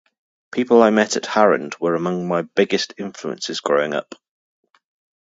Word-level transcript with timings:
People 0.51 0.81
I 0.81 0.89
met 0.89 1.15
at 1.15 1.25
Harand 1.27 1.75
were 1.79 1.93
among 1.93 2.27
my 2.27 2.41
biggest 2.41 2.95
influences 2.97 3.59
growing 3.59 3.93
up. 3.93 4.15